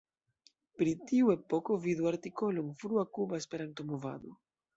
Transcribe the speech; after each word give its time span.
Pri 0.81 0.93
tiu 1.11 1.29
epoko 1.33 1.77
vidu 1.83 2.09
artikolon 2.13 2.73
Frua 2.81 3.05
Kuba 3.19 3.41
Esperanto-movado. 3.45 4.35